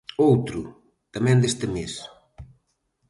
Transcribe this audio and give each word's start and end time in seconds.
Outro, 0.27 0.61
tamén 1.13 1.37
deste 1.39 1.65
mes. 1.75 1.93